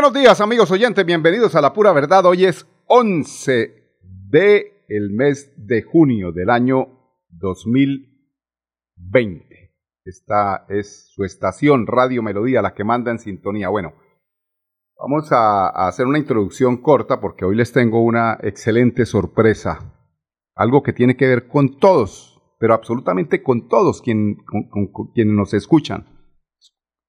[0.00, 1.04] Buenos días, amigos oyentes.
[1.04, 2.24] Bienvenidos a La Pura Verdad.
[2.24, 3.96] Hoy es 11
[4.30, 6.86] de el mes de junio del año
[7.30, 9.74] 2020.
[10.04, 13.70] Esta es su estación Radio Melodía, la que manda en sintonía.
[13.70, 13.94] Bueno,
[14.96, 19.80] vamos a, hacer una introducción corta porque hoy les tengo una excelente sorpresa.
[20.54, 24.36] Algo que tiene que ver con todos, pero absolutamente con todos con
[25.12, 26.06] quienes nos escuchan.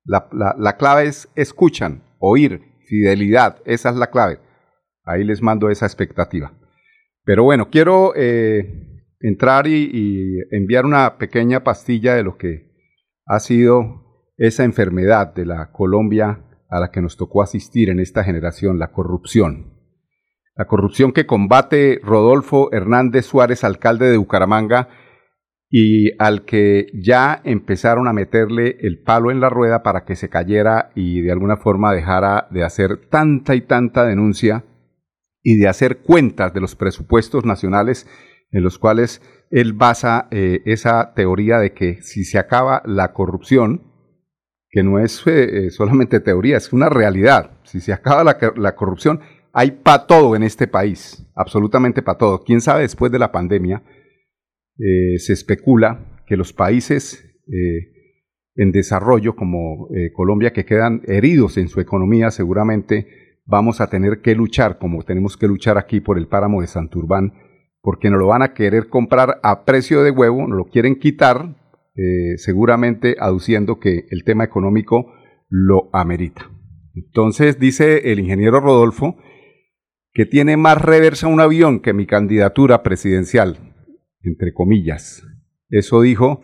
[0.06, 4.40] La, la- la clave es escuchan, oír, fidelidad, esa es la clave.
[5.06, 6.52] Ahí les mando esa expectativa.
[7.24, 12.70] Pero bueno, quiero eh, entrar y, y enviar una pequeña pastilla de lo que
[13.26, 18.24] ha sido esa enfermedad de la Colombia a la que nos tocó asistir en esta
[18.24, 19.74] generación, la corrupción.
[20.56, 24.90] La corrupción que combate Rodolfo Hernández Suárez, alcalde de Bucaramanga,
[25.70, 30.30] y al que ya empezaron a meterle el palo en la rueda para que se
[30.30, 34.66] cayera y de alguna forma dejara de hacer tanta y tanta denuncia
[35.44, 38.08] y de hacer cuentas de los presupuestos nacionales
[38.52, 43.84] en los cuales él basa eh, esa teoría de que si se acaba la corrupción,
[44.72, 48.76] que no es eh, eh, solamente teoría, es una realidad, si se acaba la, la
[48.76, 49.22] corrupción,
[49.54, 52.44] hay para todo en este país, absolutamente para todo.
[52.44, 53.84] ¿Quién sabe después de la pandemia?
[54.82, 57.92] Eh, se especula que los países eh,
[58.56, 63.08] en desarrollo como eh, Colombia que quedan heridos en su economía seguramente
[63.46, 67.34] vamos a tener que luchar como tenemos que luchar aquí por el páramo de Santurbán
[67.82, 71.56] porque nos lo van a querer comprar a precio de huevo, nos lo quieren quitar
[72.38, 75.12] seguramente aduciendo que el tema económico
[75.50, 76.50] lo amerita.
[76.96, 79.18] Entonces dice el ingeniero Rodolfo
[80.14, 83.69] que tiene más reversa un avión que mi candidatura presidencial
[84.24, 85.24] entre comillas.
[85.70, 86.40] Eso dijo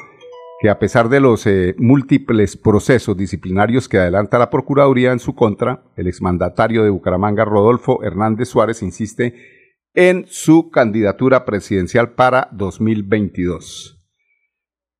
[0.62, 5.36] que a pesar de los eh, múltiples procesos disciplinarios que adelanta la Procuraduría en su
[5.36, 9.34] contra, el exmandatario de Bucaramanga, Rodolfo Hernández Suárez, insiste
[9.94, 13.96] en su candidatura presidencial para 2022.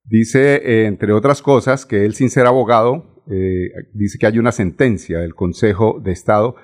[0.04, 4.52] Dice, eh, entre otras cosas, que él, sin ser abogado, eh, dice que hay una
[4.52, 6.54] sentencia del Consejo de Estado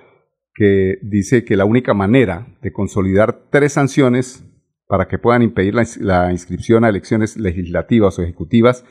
[0.55, 4.45] que dice que la única manera de consolidar tres sanciones
[4.93, 8.85] para que puedan impedir la, ins- la inscripción a elecciones legislativas o ejecutivas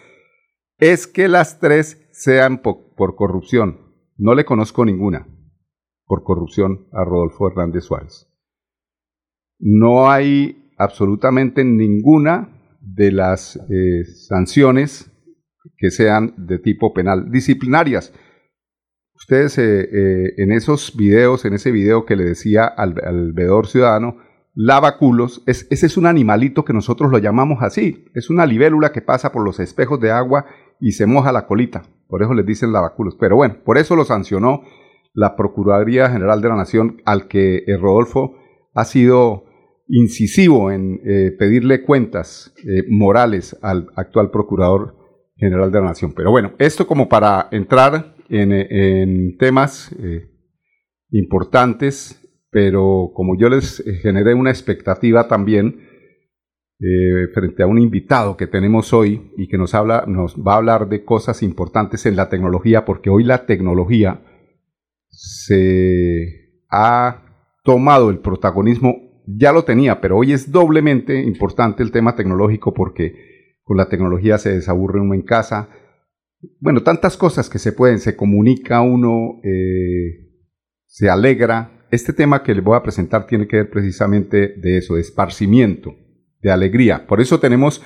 [0.79, 3.93] es que las tres sean po- por corrupción.
[4.17, 5.27] No le conozco ninguna
[6.07, 8.27] por corrupción a Rodolfo Hernández Suárez.
[9.59, 12.49] No hay absolutamente ninguna
[12.81, 15.11] de las eh, sanciones
[15.77, 18.11] que sean de tipo penal disciplinarias.
[19.13, 23.67] Ustedes eh, eh, en esos videos, en ese video que le decía al, al veedor
[23.67, 28.05] ciudadano, lavaculos, es, ese es un animalito que nosotros lo llamamos así.
[28.13, 30.45] Es una libélula que pasa por los espejos de agua
[30.79, 31.83] y se moja la colita.
[32.07, 33.15] Por eso les dicen lavaculos.
[33.19, 34.63] Pero bueno, por eso lo sancionó
[35.13, 38.35] la Procuraduría General de la Nación, al que eh, Rodolfo
[38.73, 39.45] ha sido
[39.91, 44.95] incisivo en eh, pedirle cuentas eh, morales al actual Procurador
[45.35, 46.13] General de la Nación.
[46.15, 49.93] Pero bueno, esto como para entrar en, eh, temas
[51.09, 52.20] importantes,
[52.51, 55.87] pero como yo les eh, generé una expectativa también
[56.79, 60.57] eh, frente a un invitado que tenemos hoy y que nos, habla, nos va a
[60.57, 64.21] hablar de cosas importantes en la tecnología, porque hoy la tecnología
[65.09, 67.23] se ha
[67.63, 68.95] tomado el protagonismo,
[69.27, 73.13] ya lo tenía, pero hoy es doblemente importante el tema tecnológico porque
[73.63, 75.69] con la tecnología se desaburre uno en casa.
[76.59, 80.31] Bueno, tantas cosas que se pueden, se comunica uno, eh,
[80.87, 81.80] se alegra.
[81.91, 85.93] Este tema que les voy a presentar tiene que ver precisamente de eso, de esparcimiento,
[86.41, 87.05] de alegría.
[87.05, 87.83] Por eso tenemos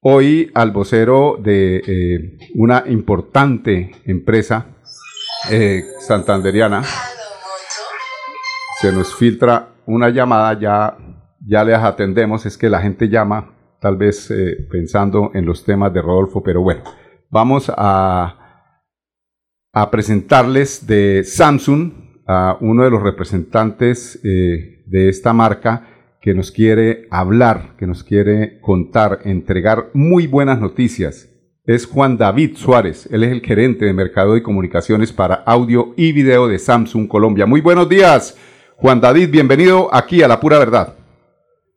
[0.00, 4.66] hoy al vocero de eh, una importante empresa
[5.52, 6.82] eh, santanderiana.
[8.80, 10.96] Se nos filtra una llamada, ya,
[11.46, 15.94] ya les atendemos, es que la gente llama tal vez eh, pensando en los temas
[15.94, 16.82] de Rodolfo, pero bueno,
[17.30, 18.74] vamos a,
[19.72, 25.88] a presentarles de Samsung a uno de los representantes eh, de esta marca
[26.20, 31.34] que nos quiere hablar, que nos quiere contar, entregar muy buenas noticias.
[31.64, 36.12] Es Juan David Suárez, él es el gerente de Mercado y Comunicaciones para audio y
[36.12, 37.46] video de Samsung Colombia.
[37.46, 38.38] Muy buenos días,
[38.76, 40.94] Juan David, bienvenido aquí a La Pura Verdad.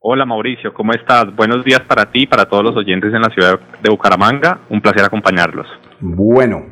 [0.01, 1.33] Hola Mauricio, ¿cómo estás?
[1.35, 4.61] Buenos días para ti y para todos los oyentes en la ciudad de Bucaramanga.
[4.69, 5.67] Un placer acompañarlos.
[5.99, 6.65] Bueno,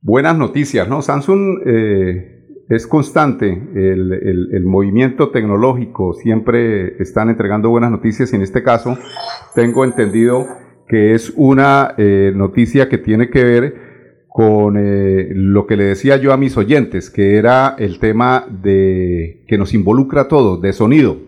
[0.00, 1.02] buenas noticias, ¿no?
[1.02, 2.33] Samsung eh,
[2.68, 8.96] es constante, el, movimiento tecnológico siempre están entregando buenas noticias y en este caso
[9.54, 10.46] tengo entendido
[10.88, 13.74] que es una eh, noticia que tiene que ver
[14.28, 19.44] con eh, lo que le decía yo a mis oyentes, que era el tema de
[19.46, 21.18] que nos involucra a todos, de sonido.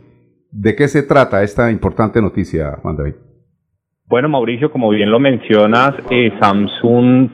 [0.50, 3.14] ¿De qué se trata esta importante noticia, Juan David?
[4.08, 7.30] Bueno, Mauricio, como bien lo mencionas, eh, Samsung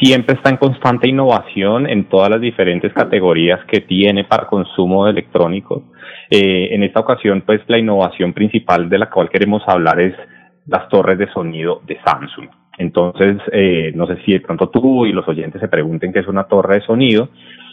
[0.00, 5.12] siempre está en constante innovación en todas las diferentes categorías que tiene para consumo de
[5.12, 5.82] electrónicos.
[6.30, 10.14] Eh, en esta ocasión, pues la innovación principal de la cual queremos hablar es
[10.66, 12.48] las torres de sonido de Samsung.
[12.78, 16.28] Entonces, eh, no sé si de pronto tú y los oyentes se pregunten qué es
[16.28, 17.28] una torre de sonido.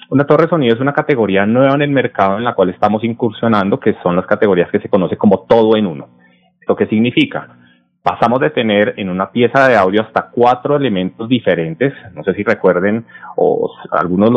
[0.09, 3.03] Una torre de sonido es una categoría nueva en el mercado en la cual estamos
[3.03, 6.07] incursionando, que son las categorías que se conoce como todo en uno.
[6.59, 7.55] ¿Esto qué significa?
[8.01, 11.93] Pasamos de tener en una pieza de audio hasta cuatro elementos diferentes.
[12.13, 13.05] No sé si recuerden
[13.35, 14.31] o algunos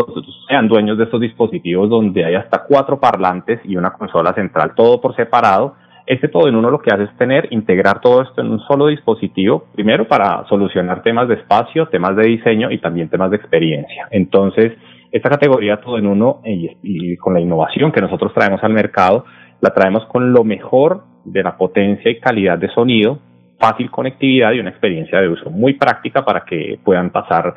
[0.48, 5.00] sean dueños de estos dispositivos donde hay hasta cuatro parlantes y una consola central, todo
[5.00, 5.76] por separado.
[6.06, 8.88] Este todo en uno lo que hace es tener, integrar todo esto en un solo
[8.88, 14.08] dispositivo, primero para solucionar temas de espacio, temas de diseño y también temas de experiencia.
[14.10, 14.72] Entonces,
[15.12, 19.24] esta categoría todo en uno y, con la innovación que nosotros traemos al mercado,
[19.60, 23.20] la traemos con lo mejor de la potencia y calidad de sonido,
[23.62, 27.54] fácil conectividad y una experiencia de uso muy práctica para que puedan pasar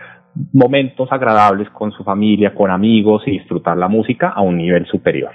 [0.53, 5.31] momentos agradables con su familia, con amigos y disfrutar la música a un nivel superior.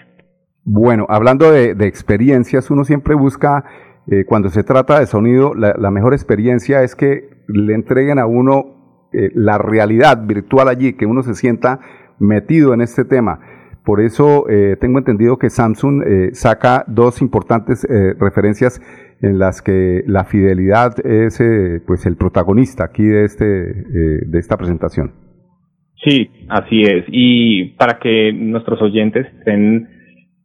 [0.64, 3.64] Bueno, hablando de, experiencias, uno siempre busca,
[4.08, 9.08] eh, cuando se trata de sonido, la, mejor experiencia es que le entreguen a uno
[9.12, 11.80] eh, la realidad virtual allí, que uno se sienta
[12.20, 13.40] metido en este tema.
[13.84, 18.80] Por eso eh, tengo entendido que Samsung eh, saca dos importantes eh, referencias
[19.22, 21.42] en las que la fidelidad es
[21.86, 25.12] pues el protagonista aquí de este de esta presentación.
[26.02, 27.04] Sí, así es.
[27.08, 29.88] Y para que nuestros oyentes estén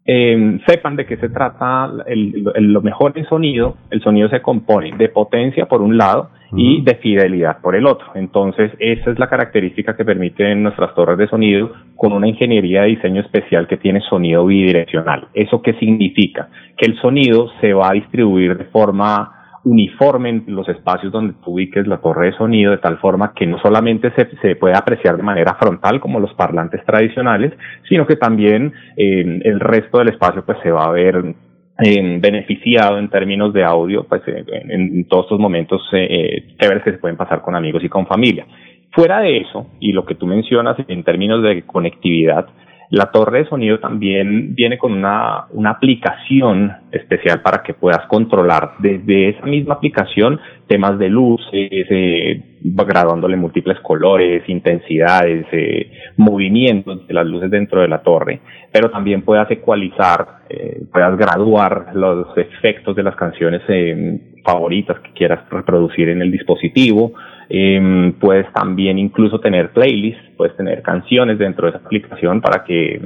[0.06, 4.96] eh, sepan de qué se trata el, lo mejor en sonido, el sonido se compone
[4.98, 8.07] de potencia por un lado y de fidelidad por el otro.
[8.16, 12.90] Entonces, esa es la característica que permiten nuestras torres de sonido con una ingeniería de
[12.90, 15.28] diseño especial que tiene sonido bidireccional.
[15.34, 16.50] ¿Eso qué significa?
[16.78, 19.31] Que el sonido se va a distribuir de forma
[19.66, 23.58] uniforme los espacios donde tú ubiques la torre de sonido de tal forma que no
[23.60, 27.51] solamente se, se puede apreciar de manera frontal como los parlantes tradicionales,
[27.90, 31.36] sino que también eh, el resto del espacio pues se va a ver
[31.80, 36.98] eh, beneficiado en términos de audio pues en, todos estos momentos eh, chéveres que se
[36.98, 38.45] pueden pasar con amigos y con familia.
[38.92, 42.48] Fuera de eso, y lo que tú mencionas en términos de conectividad,
[42.92, 48.75] la torre de sonido también viene con una, una aplicación especial para que puedas controlar
[48.80, 57.13] desde esa misma aplicación temas de luces, eh, graduándole múltiples colores, intensidades, eh, movimientos de
[57.13, 58.42] las luces dentro de la torre,
[58.72, 65.13] pero también puedas ecualizar, eh, puedas graduar los efectos de las canciones eh, favoritas que
[65.13, 67.13] quieras reproducir en el dispositivo,
[67.50, 73.00] eh, puedes también incluso tener playlists, puedes tener canciones dentro de esa aplicación para que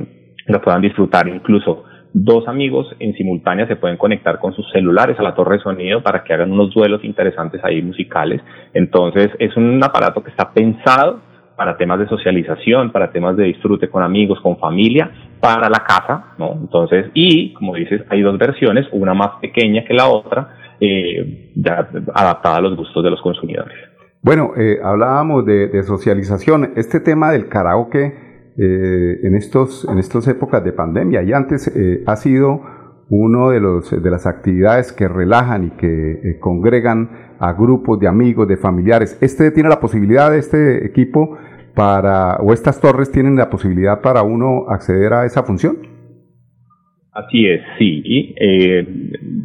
[0.47, 5.23] lo puedan disfrutar incluso dos amigos en simultánea se pueden conectar con sus celulares a
[5.23, 8.41] la torre de sonido para que hagan unos duelos interesantes ahí musicales.
[8.73, 11.21] Entonces es un aparato que está pensado
[11.55, 15.11] para temas de socialización, para temas de disfrute con amigos, con familia,
[15.41, 16.53] para la casa, ¿no?
[16.53, 21.51] Entonces, y como dices, hay dos versiones, una más pequeña que la otra, eh,
[22.13, 23.75] adaptada a los gustos de los consumidores.
[24.21, 26.73] Bueno, eh, hablábamos de, socialización.
[26.75, 28.28] Este tema del karaoke
[28.61, 32.61] eh, en estos en estas épocas de pandemia y antes eh, ha sido
[33.09, 38.49] uno de los de las actividades que relajan y que congregan a grupos de amigos,
[38.49, 39.17] de familiares.
[39.21, 41.37] Este tiene la posibilidad de este equipo
[41.73, 45.77] para o estas torres tienen la posibilidad para uno acceder a esa función.
[47.13, 48.35] Así es, sí.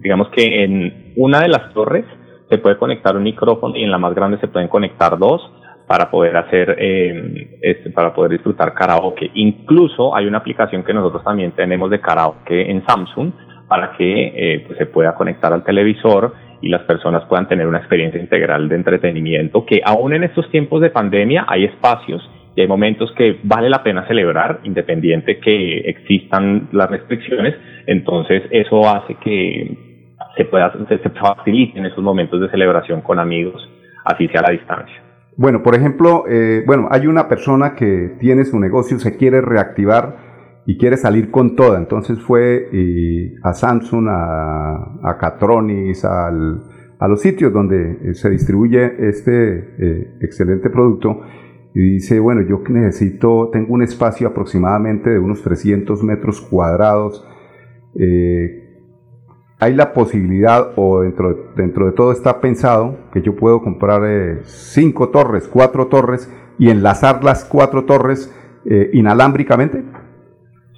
[0.02, 2.04] digamos que en una de las torres
[2.50, 5.40] se puede conectar un micrófono y en la más grande se pueden conectar dos
[5.86, 9.30] para poder hacer, eh, este, para poder disfrutar karaoke.
[9.34, 13.32] Incluso hay una aplicación que nosotros también tenemos de karaoke en Samsung
[13.68, 17.78] para que eh, pues se pueda conectar al televisor y las personas puedan tener una
[17.78, 22.22] experiencia integral de entretenimiento que aún en estos tiempos de pandemia hay espacios
[22.56, 27.54] y hay momentos que vale la pena celebrar, independiente que existan las restricciones,
[27.86, 29.76] entonces eso hace que
[30.36, 33.68] se pueda, se, se faciliten esos momentos de celebración con amigos,
[34.04, 35.04] así sea a la distancia.
[35.36, 40.62] Bueno, por ejemplo, eh, bueno, hay una persona que tiene su negocio, se quiere reactivar
[40.66, 42.70] y quiere salir con toda, entonces fue
[43.42, 50.70] a Samsung, a, a Catronis, a los sitios donde eh, se distribuye este eh, excelente
[50.70, 51.20] producto
[51.74, 57.26] y dice, bueno, yo necesito, tengo un espacio aproximadamente de unos 300 metros cuadrados.
[57.98, 58.63] Eh,
[59.64, 64.02] hay la posibilidad, o dentro, dentro de todo está pensado, que yo puedo comprar
[64.42, 68.32] cinco torres, cuatro torres y enlazar las cuatro torres
[68.92, 69.82] inalámbricamente.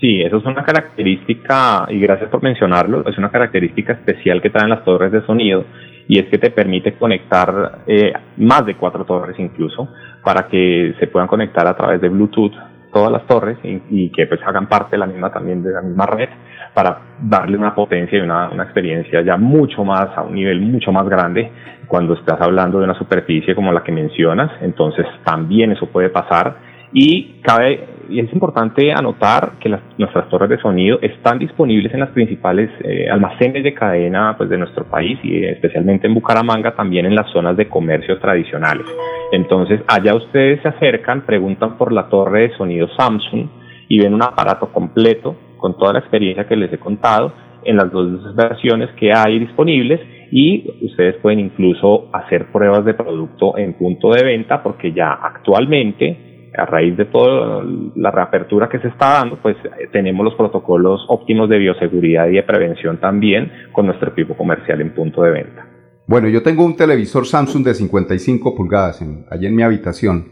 [0.00, 4.69] Sí, eso es una característica, y gracias por mencionarlo, es una característica especial que traen
[4.69, 5.64] las torres de sonido
[6.09, 9.88] y es que te permite conectar eh, más de cuatro torres incluso
[10.23, 12.52] para que se puedan conectar a través de Bluetooth
[12.97, 16.07] todas las torres y, que pues hagan parte de la misma también de la misma
[16.07, 16.31] red
[16.73, 20.93] para darle una potencia y una, una experiencia ya mucho más a un nivel mucho
[20.93, 21.53] más grande
[21.88, 24.50] cuando estás hablando de una superficie como la que mencionas.
[24.62, 26.57] Entonces también eso puede pasar.
[26.95, 32.11] Y cabe y es importante anotar que nuestras torres de sonido están disponibles en las
[32.11, 37.15] principales eh, almacenes de cadena pues, de nuestro país y especialmente en Bucaramanga, también en
[37.15, 38.87] las zonas de comercio tradicionales.
[39.33, 43.49] Entonces, allá ustedes se acercan, preguntan por la torre de sonido Samsung
[43.89, 47.33] y ven un aparato completo con toda la experiencia que les he contado
[47.65, 53.57] en las dos versiones que hay disponibles y ustedes pueden incluso hacer pruebas de producto
[53.59, 56.25] en punto de venta porque ya actualmente
[56.57, 61.05] a raíz de toda la reapertura que se está dando, pues eh, tenemos los protocolos
[61.09, 65.67] óptimos de bioseguridad y de prevención también con nuestro equipo comercial en punto de venta.
[66.07, 70.29] Bueno, yo tengo un televisor Samsung de 55 pulgadas en, allí en mi habitación.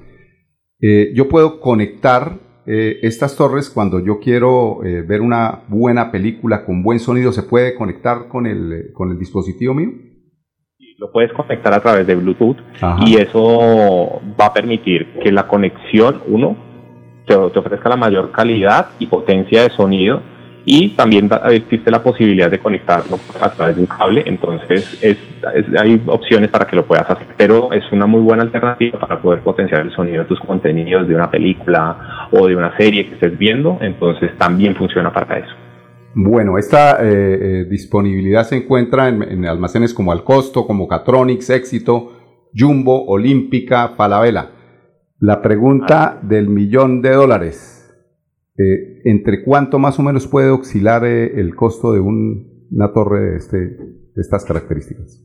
[0.81, 6.83] Eh, yo puedo conectar eh, estas torres cuando yo quiero ver una buena película con
[6.83, 7.33] buen sonido.
[7.33, 9.91] ¿Se puede conectar con el, con el dispositivo mío?
[10.99, 12.57] Lo puedes conectar a través de Bluetooth
[13.05, 16.57] y eso va a permitir que la conexión, uno,
[17.27, 20.23] te, ofrezca la mayor calidad y potencia de sonido
[20.67, 25.19] y también existe la posibilidad de conectarlo a través de un cable, entonces es,
[25.79, 29.41] hay opciones para que lo puedas hacer, pero es una muy buena alternativa para poder
[29.41, 33.37] potenciar el sonido de tus contenidos de una película o de una serie que estés
[33.37, 35.64] viendo, entonces también funciona para eso.
[36.15, 42.13] Bueno, esta eh, eh, disponibilidad se encuentra en, almacenes como Alcosto, como Catronics, Éxito,
[42.57, 44.51] Jumbo, Olímpica, Falabella.
[45.19, 47.93] La pregunta del millón de dólares,
[48.57, 53.57] eh, ¿entre cuánto más o menos puede oscilar el costo de una torre de, este,
[53.57, 55.21] de estas características?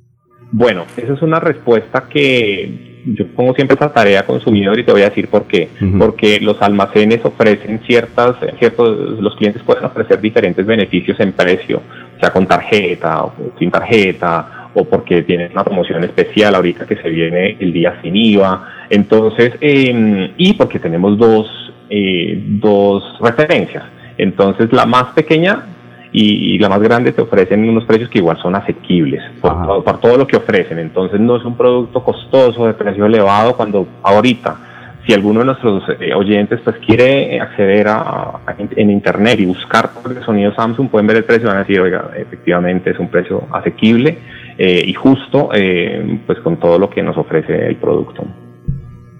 [0.52, 5.02] Bueno, esa es una respuesta que yo pongo siempre esa tarea consumidor y te voy
[5.02, 5.70] a decir por qué.
[5.98, 11.82] Porque los almacenes ofrecen ciertas, ciertos, los clientes pueden ofrecer diferentes beneficios en precio,
[12.20, 17.10] sea con tarjeta o sin tarjeta, o porque tienen una promoción especial ahorita que se
[17.10, 18.68] viene el día sin IVA.
[18.90, 21.48] Entonces, eh, y porque tenemos dos,
[21.90, 23.84] eh, dos referencias.
[24.18, 25.66] Entonces, la más pequeña
[26.12, 30.00] y, la más grande te ofrecen unos precios que igual son asequibles por, todo, por
[30.00, 30.80] todo lo que ofrecen.
[30.80, 34.58] Entonces no es un producto costoso de precio elevado cuando ahorita
[35.06, 40.24] si alguno de nuestros eh, oyentes pues quiere acceder a, en, internet y buscar el
[40.24, 43.44] sonido Samsung pueden ver el precio y van a decir oiga efectivamente es un precio
[43.52, 44.18] asequible
[44.58, 48.24] eh, y justo eh, pues con todo lo que nos ofrece el producto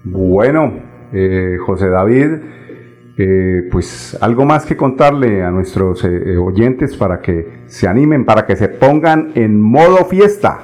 [0.04, 0.90] bueno
[1.66, 2.59] José David
[3.70, 8.54] pues algo más que contarle a nuestros eh, oyentes para que se animen, para que
[8.56, 10.60] se pongan en modo fiesta.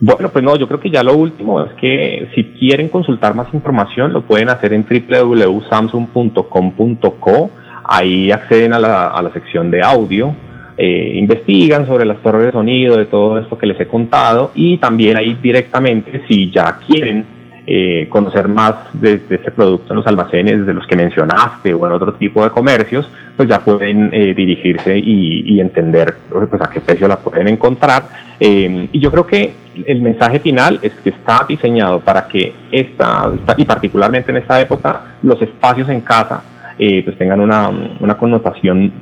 [0.00, 3.52] Bueno, pues no, yo creo que ya lo último es que si quieren consultar más
[3.54, 7.50] información lo pueden hacer en www.samsung.com.co,
[7.84, 10.34] ahí acceden a la, a la sección de audio,
[10.76, 14.78] eh, investigan sobre las torres de sonido, de todo esto que les he contado y
[14.78, 17.24] también ahí directamente si ya quieren
[17.66, 21.92] eh, conocer más de, este producto en los almacenes de los que mencionaste o en
[21.92, 27.08] otro tipo de comercios, pues ya pueden eh, dirigirse y, entender pues, a qué precio
[27.08, 28.04] la pueden encontrar.
[28.38, 29.54] Eh, y yo creo que
[29.86, 35.16] el mensaje final es que está diseñado para que esta, y particularmente en esta época,
[35.22, 36.42] los espacios en casa
[36.76, 38.92] pues tengan una, una connotación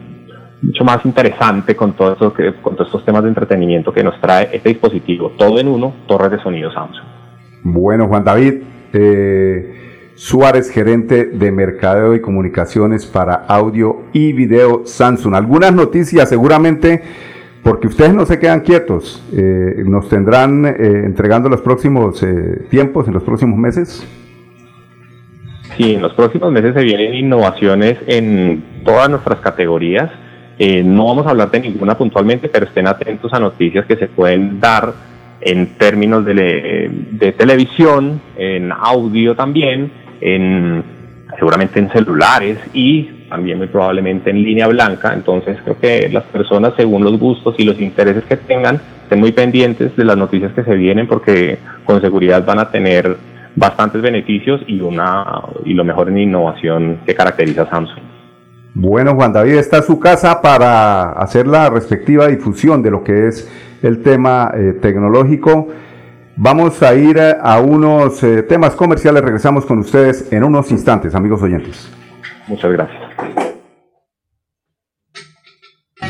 [0.62, 4.50] mucho más interesante con, todo que, con todos estos temas de entretenimiento que nos trae
[4.52, 7.11] este dispositivo, todo en uno, torres de sonido Samsung.
[7.62, 8.54] Bueno, Juan David,
[8.92, 15.34] eh, Suárez, gerente de Mercadeo y Comunicaciones para audio y video Samsung.
[15.34, 17.02] Algunas noticias seguramente,
[17.62, 22.24] porque ustedes no se quedan quietos, eh, nos tendrán eh, entregando los próximos
[22.70, 24.06] tiempos, en los próximos meses.
[25.76, 30.10] Sí, en los próximos meses se vienen innovaciones en todas nuestras categorías.
[30.58, 34.06] Eh, no vamos a hablar de ninguna puntualmente, pero estén atentos a noticias que se
[34.06, 34.92] pueden dar
[35.42, 40.84] en términos de, de televisión, en audio también, en
[41.38, 45.12] seguramente en celulares y también muy probablemente en línea blanca.
[45.14, 49.32] Entonces creo que las personas, según los gustos y los intereses que tengan, estén muy
[49.32, 53.16] pendientes de las noticias que se vienen porque con seguridad van a tener
[53.56, 55.24] bastantes beneficios y una
[55.64, 58.02] y lo mejor en innovación que caracteriza a Samsung.
[58.74, 63.50] Bueno, Juan David, está su casa para hacer la respectiva difusión de lo que es
[63.82, 65.68] el tema eh, tecnológico.
[66.36, 69.22] Vamos a ir a unos eh, temas comerciales.
[69.22, 71.90] Regresamos con ustedes en unos instantes, amigos oyentes.
[72.48, 73.02] Muchas gracias.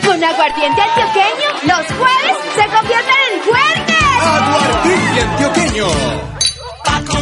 [0.07, 3.93] Con aguardiente antioqueño, los jueves se convierten en jueves.
[4.25, 6.32] Aguardiente antioqueño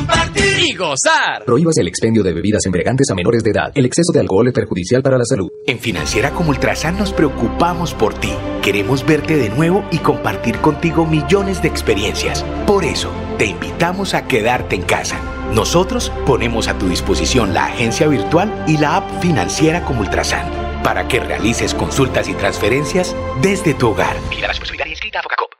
[0.01, 1.45] compartir y gozar.
[1.45, 3.73] Prohíbas el expendio de bebidas embriagantes a menores de edad.
[3.75, 5.51] El exceso de alcohol es perjudicial para la salud.
[5.67, 8.33] En Financiera como Ultrasan nos preocupamos por ti.
[8.63, 12.45] Queremos verte de nuevo y compartir contigo millones de experiencias.
[12.67, 15.21] Por eso, te invitamos a quedarte en casa.
[15.55, 21.09] Nosotros ponemos a tu disposición la agencia virtual y la app Financiera como Ultrasan para
[21.09, 24.17] que realices consultas y transferencias desde tu hogar.
[24.31, 25.60] Mira la responsabilidad inscrita a Focacop.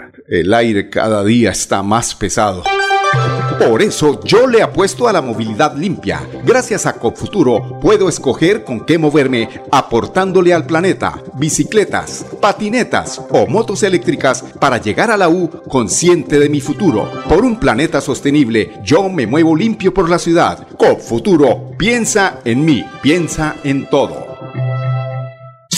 [0.31, 2.63] El aire cada día está más pesado.
[3.59, 6.25] Por eso yo le apuesto a la movilidad limpia.
[6.45, 13.83] Gracias a Copfuturo puedo escoger con qué moverme aportándole al planeta bicicletas, patinetas o motos
[13.83, 17.11] eléctricas para llegar a la U consciente de mi futuro.
[17.27, 20.65] Por un planeta sostenible, yo me muevo limpio por la ciudad.
[20.77, 24.31] Copfuturo, piensa en mí, piensa en todo.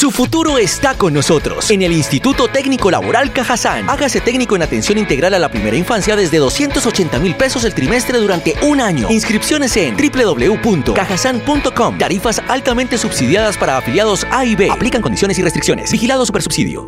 [0.04, 3.89] Su futuro está con nosotros en el Instituto Técnico Laboral Cajazán.
[3.89, 8.18] Hágase técnico en atención integral a la primera infancia desde 280 mil pesos el trimestre
[8.18, 9.08] durante un año.
[9.10, 11.98] Inscripciones en www.cajazán.com.
[11.98, 14.70] Tarifas altamente subsidiadas para afiliados A y B.
[14.70, 15.89] Aplican condiciones y restricciones.
[15.89, 16.86] Vigilado Supersubsidio.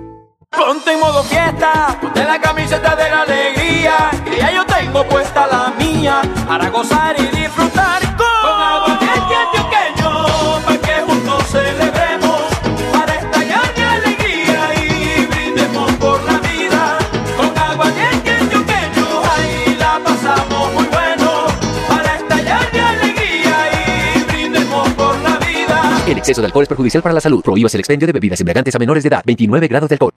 [0.51, 5.47] Ponte en modo fiesta, ponte la camiseta de la alegría, y ya yo tengo puesta
[5.47, 7.64] la mía para gozar y disfrutar
[26.25, 27.43] exceso de alcohol es perjudicial para la salud.
[27.43, 29.21] Prohíbas el expendio de bebidas embriagantes a menores de edad.
[29.25, 30.11] 29 grados de alcohol.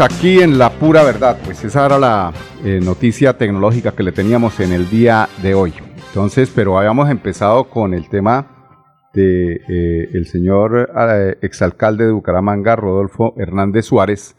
[0.00, 2.32] aquí en La Pura Verdad, pues esa era la
[2.64, 5.74] eh, noticia tecnológica que le teníamos en el día de hoy.
[6.08, 12.76] Entonces, pero habíamos empezado con el tema de eh, el señor eh, exalcalde de Bucaramanga,
[12.76, 14.34] Rodolfo Hernández Suárez,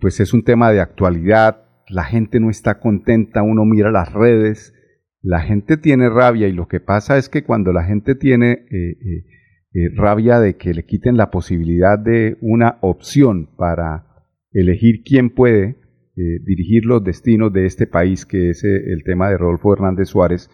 [0.00, 1.61] pues es un tema de actualidad,
[1.92, 4.74] la gente no está contenta, uno mira las redes,
[5.20, 8.66] la gente tiene rabia y lo que pasa es que cuando la gente tiene eh,
[8.70, 9.24] eh,
[9.74, 14.06] eh, rabia de que le quiten la posibilidad de una opción para
[14.50, 15.80] elegir quién puede
[16.14, 20.50] dirigir los destinos de este país, que es el tema de Rodolfo Hernández Suárez,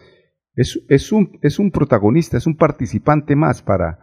[0.55, 3.99] es, es, un, es un protagonista, es un participante más para,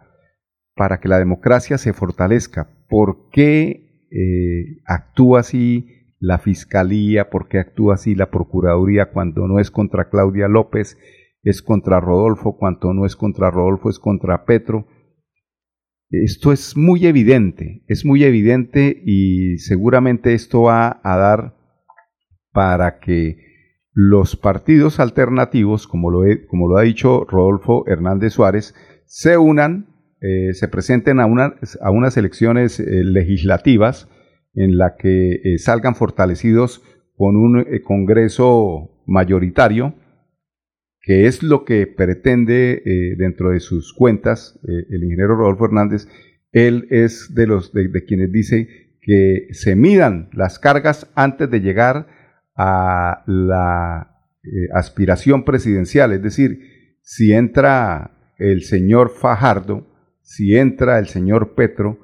[0.75, 2.69] para que la democracia se fortalezca.
[2.87, 5.96] ¿Por qué actúa así?
[6.19, 10.97] La Fiscalía, por qué actúa así la Procuraduría cuando no es contra Claudia López,
[11.43, 14.87] es contra Rodolfo, cuando no es contra Rodolfo, es contra Petro.
[16.09, 21.55] Esto es muy evidente, es muy evidente y seguramente esto va a dar
[22.51, 23.45] para que
[23.93, 28.73] los partidos alternativos, como lo, como lo ha dicho Rodolfo Hernández Suárez,
[29.05, 29.87] se unan,
[30.21, 34.09] eh, se presenten a, a unas elecciones eh, legislativas
[34.57, 36.83] en la que eh, salgan fortalecidos
[37.15, 39.93] con un eh, Congreso mayoritario,
[40.99, 46.07] que es lo que pretende eh, dentro de sus cuentas el ingeniero Rodolfo Hernández.
[46.51, 48.67] Él es de los de, quienes dice
[48.99, 52.07] que se midan las cargas antes de llegar
[52.55, 54.11] a la
[54.73, 59.87] aspiración presidencial, es decir, si entra el señor Fajardo,
[60.23, 61.99] si entra el señor Petro,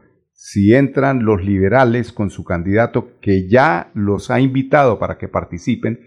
[0.45, 6.01] si entran los liberales con su candidato que ya los ha invitado para que participen,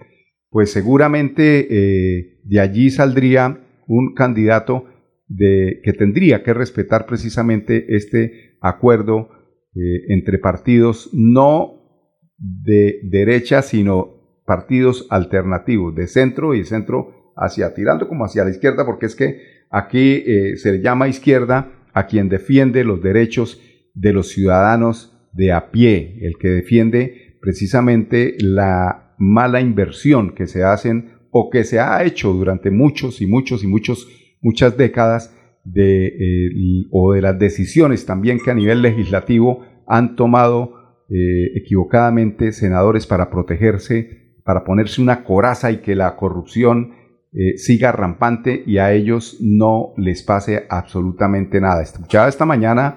[0.50, 4.84] pues seguramente eh, de allí saldría un candidato
[5.26, 9.30] de, que tendría que respetar precisamente este acuerdo
[9.74, 18.06] eh, entre partidos no de derecha, sino partidos alternativos, de centro y centro hacia tirando
[18.06, 22.28] como hacia la izquierda, porque es que aquí eh, se le llama izquierda a quien
[22.28, 23.62] defiende los derechos
[23.96, 30.62] de los ciudadanos de a pie, el que defiende precisamente la mala inversión que se
[30.62, 34.08] hacen o que se ha hecho durante muchos y muchos y muchos
[34.40, 41.04] muchas décadas de, eh, o de las decisiones también que a nivel legislativo han tomado
[41.08, 46.92] eh, equivocadamente senadores para protegerse, para ponerse una coraza y que la corrupción
[47.32, 51.82] eh, siga rampante y a ellos no les pase absolutamente nada.
[51.82, 52.96] Escuchaba esta mañana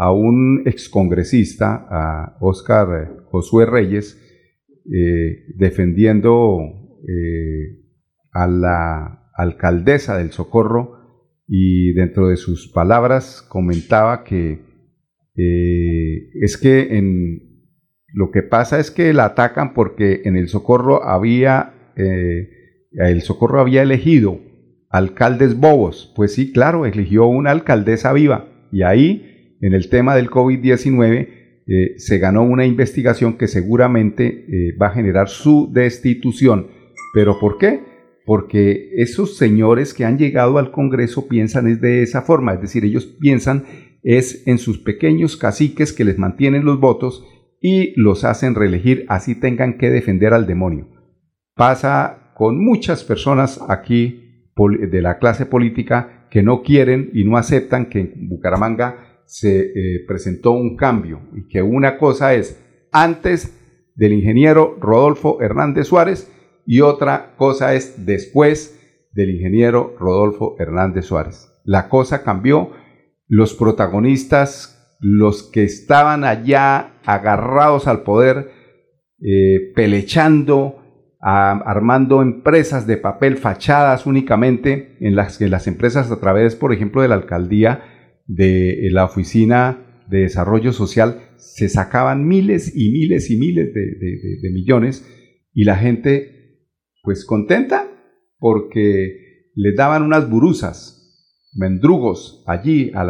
[0.00, 4.18] a un excongresista, a Oscar eh, Josué Reyes,
[4.90, 6.58] eh, defendiendo
[7.06, 7.84] eh,
[8.32, 14.70] a la alcaldesa del Socorro y dentro de sus palabras comentaba que
[15.36, 17.66] es que en,
[18.12, 23.82] lo que pasa es que la atacan porque en el Socorro había, el Socorro había
[23.82, 24.38] elegido
[24.90, 26.12] alcaldes bobos.
[26.14, 29.29] Pues sí, claro, eligió una alcaldesa viva y ahí
[29.60, 31.28] en el tema del COVID-19
[31.66, 36.68] eh, se ganó una investigación que seguramente eh, va a generar su destitución.
[37.14, 37.80] ¿Pero por qué?
[38.24, 42.84] Porque esos señores que han llegado al Congreso piensan es de esa forma, es decir,
[42.84, 43.64] ellos piensan
[44.02, 47.26] es en sus pequeños caciques que les mantienen los votos
[47.60, 50.88] y los hacen reelegir, así tengan que defender al demonio.
[51.54, 57.86] Pasa con muchas personas aquí de la clase política que no quieren y no aceptan
[57.86, 63.56] que en Bucaramanga se eh, presentó un cambio y que una cosa es antes
[63.94, 66.28] del ingeniero Rodolfo Hernández Suárez
[66.66, 68.76] y otra cosa es después
[69.12, 71.48] del ingeniero Rodolfo Hernández Suárez.
[71.62, 72.72] La cosa cambió,
[73.28, 78.50] los protagonistas, los que estaban allá agarrados al poder,
[79.22, 80.76] eh, pelechando,
[81.20, 87.02] armando empresas de papel, fachadas únicamente, en las que las empresas a través, por ejemplo,
[87.02, 93.36] de la alcaldía, de la Oficina de Desarrollo Social se sacaban miles y miles y
[93.36, 95.06] miles de, millones
[95.54, 96.58] y la gente
[97.02, 97.88] pues contenta
[98.38, 100.96] porque les daban unas burusas,
[101.54, 103.08] mendrugos allí al,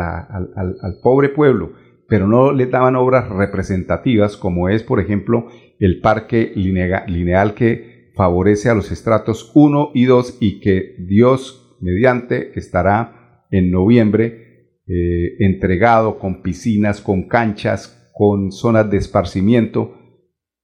[1.02, 1.72] pobre pueblo,
[2.08, 8.68] pero no les daban obras representativas como es por ejemplo el parque lineal que favorece
[8.68, 14.49] a los estratos 1 y 2 y que Dios mediante estará en noviembre
[14.92, 19.94] eh, entregado con piscinas, con canchas, con zonas de esparcimiento.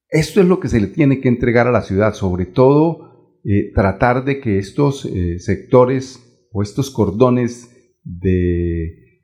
[0.09, 3.71] Esto es lo que se le tiene que entregar a la ciudad, sobre todo eh,
[3.73, 7.71] tratar de que estos eh, sectores o estos cordones
[8.03, 9.23] de,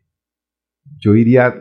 [1.01, 1.53] yo diría,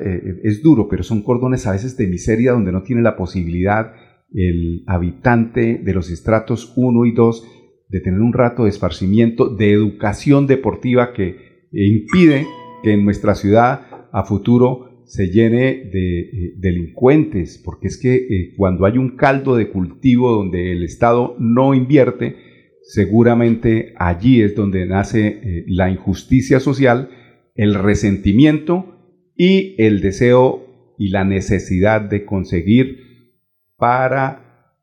[0.43, 3.93] es duro, pero son cordones a veces de miseria donde no tiene la posibilidad
[4.33, 7.47] el habitante de los estratos 1 y 2
[7.89, 12.45] de tener un rato de esparcimiento, de educación deportiva que impide
[12.83, 18.53] que en nuestra ciudad a futuro se llene de eh, delincuentes, porque es que eh,
[18.55, 22.37] cuando hay un caldo de cultivo donde el Estado no invierte,
[22.81, 27.09] seguramente allí es donde nace eh, la injusticia social,
[27.55, 28.85] el resentimiento
[29.35, 33.33] y el deseo y la necesidad de conseguir
[33.75, 34.77] para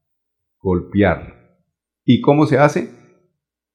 [0.61, 1.57] golpear.
[2.05, 2.89] ¿Y cómo se hace?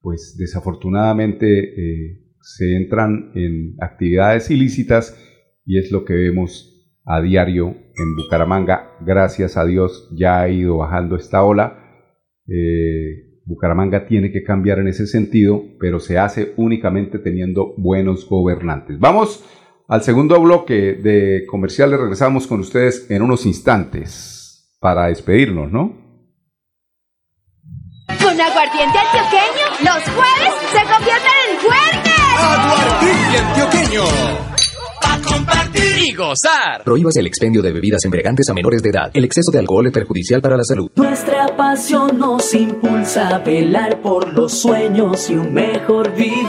[0.01, 5.17] Pues desafortunadamente se entran en actividades ilícitas
[5.65, 6.69] y es lo que vemos
[7.05, 8.91] a diario en Bucaramanga.
[9.01, 11.79] Gracias a Dios ya ha ido bajando esta ola.
[12.47, 18.99] Eh, Bucaramanga tiene que cambiar en ese sentido, pero se hace únicamente teniendo buenos gobernantes.
[18.99, 19.43] Vamos
[19.87, 21.99] al segundo bloque de comerciales.
[21.99, 26.01] Regresamos con ustedes en unos instantes para despedirnos, ¿no?
[28.07, 32.22] Con aguardiente antioqueño, los jueves se convierten en fuertes.
[32.37, 34.03] Aguardiente antioqueño.
[35.01, 36.83] Para compartir y gozar.
[36.83, 39.11] Prohíbas el expendio de bebidas embriagantes a menores de edad.
[39.13, 40.89] El exceso de alcohol es perjudicial para la salud.
[40.95, 46.47] Nuestra pasión nos impulsa a velar por los sueños y un mejor vivir.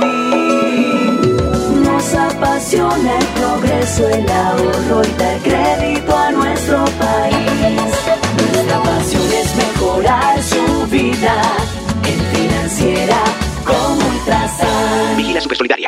[1.85, 7.35] Nos apasiona el progreso, el ahorro y dar crédito a nuestro país.
[8.53, 11.42] Nuestra pasión es mejorar su vida
[12.05, 13.18] en financiera
[13.64, 15.16] como Ultrasan.
[15.16, 15.74] Vigila Supersolidaria,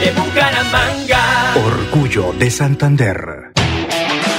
[0.00, 1.54] de Bucaramanga.
[1.56, 3.52] Orgullo de Santander.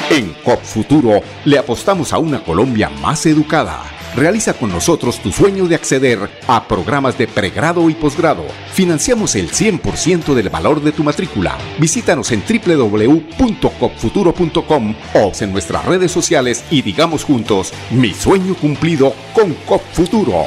[0.10, 3.84] En COP Futuro le apostamos a una Colombia más educada.
[4.16, 8.46] Realiza con nosotros tu sueño de acceder a programas de pregrado y posgrado.
[8.74, 11.58] Financiamos el 100% del valor de tu matrícula.
[11.78, 19.54] Visítanos en www.copfuturo.com o en nuestras redes sociales y digamos juntos, mi sueño cumplido con
[19.66, 20.46] COP Futuro.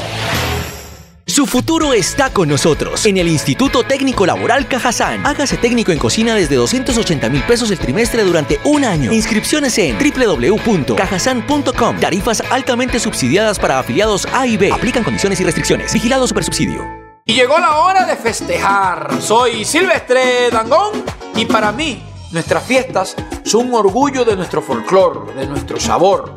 [1.33, 5.25] Su futuro está con nosotros en el Instituto Técnico Laboral Cajazán.
[5.25, 9.11] Hágase técnico en cocina desde 280 mil pesos el trimestre durante un año.
[9.11, 12.01] Inscripciones en www.cajazán.com.
[12.01, 14.73] Tarifas altamente subsidiadas para afiliados A y B.
[14.73, 15.95] Aplican condiciones y restricciones.
[15.95, 16.87] Vigilado Supersubsidio.
[17.25, 19.23] Y llegó la hora de festejar.
[19.23, 21.03] Soy Silvestre Dangón
[21.35, 26.37] y para mí nuestras fiestas son un orgullo de nuestro folclor, de nuestro sabor.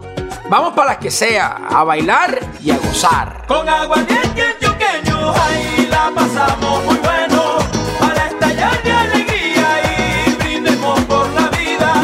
[0.49, 3.43] Vamos para las que sea, a bailar y a gozar.
[3.45, 4.54] Con aguardiente
[4.97, 7.57] antioqueño, ahí la pasamos muy bueno.
[7.99, 9.67] Para estallar de alegría
[10.27, 12.03] y brindemos por la vida.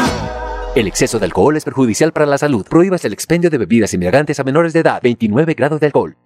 [0.74, 2.66] El exceso de alcohol es perjudicial para la salud.
[2.68, 5.00] Prohíbas el expendio de bebidas embriagantes a menores de edad.
[5.02, 6.16] 29 grados de alcohol.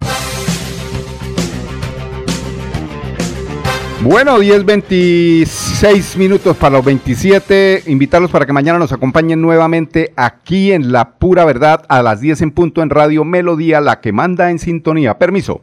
[4.02, 7.82] Bueno, 10, 26 minutos para los 27.
[7.86, 12.42] Invitarlos para que mañana nos acompañen nuevamente aquí en La Pura Verdad a las 10
[12.42, 15.18] en punto en Radio Melodía, la que manda en sintonía.
[15.18, 15.62] Permiso.